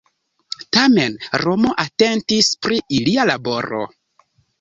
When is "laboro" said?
3.31-3.83